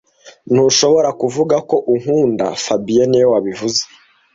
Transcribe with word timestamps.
Ntushobora 0.51 1.09
kuvuga 1.21 1.55
ko 1.69 1.75
unkunda 1.93 2.45
fabien 2.63 3.07
niwe 3.09 3.25
wabivuze 3.33 3.81